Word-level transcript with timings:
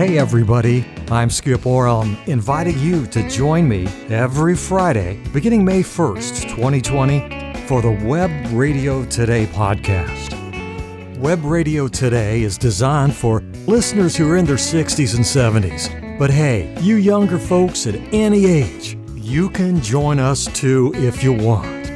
Hey 0.00 0.16
everybody, 0.16 0.86
I'm 1.10 1.28
Skip 1.28 1.60
Orem, 1.60 2.26
inviting 2.26 2.78
you 2.78 3.06
to 3.08 3.28
join 3.28 3.68
me 3.68 3.86
every 4.08 4.56
Friday, 4.56 5.22
beginning 5.30 5.62
May 5.62 5.82
1st, 5.82 6.48
2020, 6.48 7.66
for 7.66 7.82
the 7.82 8.02
Web 8.06 8.30
Radio 8.50 9.04
Today 9.04 9.44
podcast. 9.44 10.38
Web 11.18 11.44
Radio 11.44 11.86
Today 11.86 12.40
is 12.40 12.56
designed 12.56 13.14
for 13.14 13.42
listeners 13.66 14.16
who 14.16 14.26
are 14.30 14.38
in 14.38 14.46
their 14.46 14.56
60s 14.56 15.16
and 15.16 15.22
70s. 15.22 16.18
But 16.18 16.30
hey, 16.30 16.74
you 16.80 16.96
younger 16.96 17.38
folks 17.38 17.86
at 17.86 17.96
any 18.10 18.46
age, 18.46 18.96
you 19.14 19.50
can 19.50 19.82
join 19.82 20.18
us 20.18 20.46
too 20.46 20.94
if 20.94 21.22
you 21.22 21.34
want. 21.34 21.90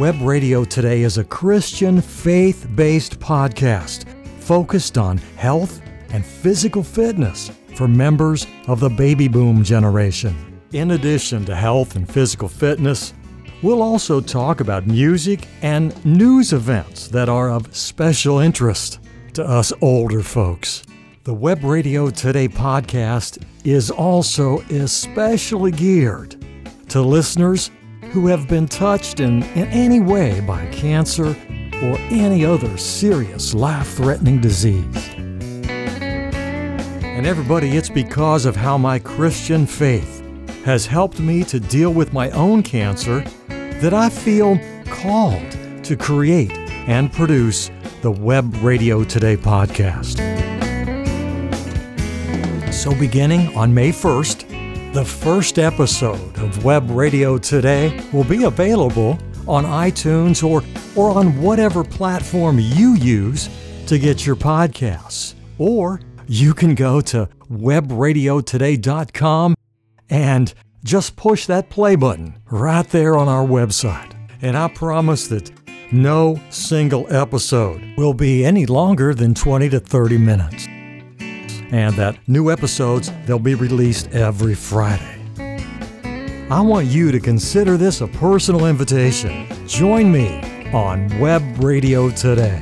Web 0.00 0.20
Radio 0.20 0.64
Today 0.64 1.02
is 1.02 1.16
a 1.16 1.22
Christian 1.22 2.00
faith 2.00 2.66
based 2.74 3.20
podcast 3.20 4.15
focused 4.46 4.96
on 4.96 5.18
health 5.36 5.82
and 6.10 6.24
physical 6.24 6.84
fitness 6.84 7.50
for 7.74 7.88
members 7.88 8.46
of 8.68 8.78
the 8.78 8.88
baby 8.88 9.26
boom 9.26 9.64
generation. 9.64 10.60
In 10.72 10.92
addition 10.92 11.44
to 11.46 11.54
health 11.56 11.96
and 11.96 12.08
physical 12.08 12.48
fitness, 12.48 13.12
we'll 13.60 13.82
also 13.82 14.20
talk 14.20 14.60
about 14.60 14.86
music 14.86 15.48
and 15.62 15.92
news 16.04 16.52
events 16.52 17.08
that 17.08 17.28
are 17.28 17.50
of 17.50 17.74
special 17.74 18.38
interest 18.38 19.00
to 19.34 19.44
us 19.44 19.72
older 19.80 20.22
folks. 20.22 20.84
The 21.24 21.34
Web 21.34 21.64
Radio 21.64 22.08
Today 22.08 22.46
podcast 22.46 23.44
is 23.64 23.90
also 23.90 24.60
especially 24.70 25.72
geared 25.72 26.36
to 26.90 27.02
listeners 27.02 27.72
who 28.12 28.28
have 28.28 28.46
been 28.46 28.68
touched 28.68 29.18
in, 29.18 29.42
in 29.42 29.66
any 29.68 29.98
way 29.98 30.38
by 30.38 30.66
cancer 30.66 31.34
or 31.82 31.98
any 32.10 32.44
other 32.44 32.76
serious 32.76 33.54
life 33.54 33.94
threatening 33.94 34.40
disease. 34.40 35.14
And 37.16 37.26
everybody, 37.26 37.76
it's 37.76 37.88
because 37.88 38.44
of 38.44 38.56
how 38.56 38.76
my 38.76 38.98
Christian 38.98 39.66
faith 39.66 40.22
has 40.64 40.86
helped 40.86 41.18
me 41.18 41.44
to 41.44 41.60
deal 41.60 41.92
with 41.92 42.12
my 42.12 42.30
own 42.30 42.62
cancer 42.62 43.24
that 43.48 43.94
I 43.94 44.08
feel 44.08 44.58
called 44.86 45.56
to 45.84 45.96
create 45.96 46.52
and 46.88 47.12
produce 47.12 47.70
the 48.02 48.10
Web 48.10 48.54
Radio 48.62 49.04
Today 49.04 49.36
podcast. 49.36 50.22
So, 52.72 52.94
beginning 52.94 53.56
on 53.56 53.72
May 53.72 53.90
1st, 53.90 54.92
the 54.92 55.04
first 55.04 55.58
episode 55.58 56.38
of 56.38 56.64
Web 56.64 56.90
Radio 56.90 57.38
Today 57.38 58.00
will 58.12 58.24
be 58.24 58.44
available 58.44 59.18
on 59.48 59.64
iTunes 59.64 60.42
or, 60.42 60.62
or 60.96 61.10
on 61.10 61.40
whatever 61.40 61.84
platform 61.84 62.58
you 62.58 62.94
use 62.94 63.48
to 63.86 63.98
get 63.98 64.26
your 64.26 64.36
podcasts. 64.36 65.34
Or 65.58 66.00
you 66.26 66.54
can 66.54 66.74
go 66.74 67.00
to 67.02 67.28
webradiotoday.com 67.50 69.54
and 70.10 70.54
just 70.84 71.16
push 71.16 71.46
that 71.46 71.70
play 71.70 71.96
button 71.96 72.38
right 72.50 72.86
there 72.88 73.16
on 73.16 73.28
our 73.28 73.46
website. 73.46 74.12
And 74.42 74.54
I 74.56 74.68
promise 74.68 75.28
that 75.28 75.50
no 75.92 76.40
single 76.50 77.06
episode 77.12 77.82
will 77.96 78.14
be 78.14 78.44
any 78.44 78.66
longer 78.66 79.14
than 79.14 79.34
20 79.34 79.68
to 79.70 79.80
30 79.80 80.18
minutes. 80.18 80.66
And 81.70 81.96
that 81.96 82.18
new 82.28 82.50
episodes, 82.50 83.10
they'll 83.24 83.38
be 83.38 83.54
released 83.54 84.08
every 84.12 84.54
Friday. 84.54 85.15
I 86.48 86.60
want 86.60 86.86
you 86.86 87.10
to 87.10 87.18
consider 87.18 87.76
this 87.76 88.02
a 88.02 88.06
personal 88.06 88.66
invitation. 88.66 89.48
Join 89.66 90.12
me 90.12 90.40
on 90.72 91.08
Web 91.18 91.42
Radio 91.58 92.08
Today. 92.08 92.60